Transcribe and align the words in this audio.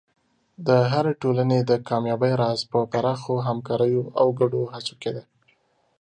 د 0.67 0.69
هرې 0.91 1.13
ټولنې 1.21 1.59
د 1.69 1.71
کامیابۍ 1.89 2.33
راز 2.41 2.59
په 2.71 2.79
پراخو 2.91 3.35
همکاریو 3.47 4.03
او 4.21 4.27
ګډو 4.39 4.61
هڅو 4.73 4.93
کې 5.01 5.11
دی. 5.15 5.23